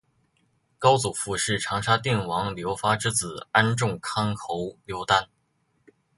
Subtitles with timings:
[0.79, 5.29] 高祖父是长沙定王刘发之子安众康侯刘丹。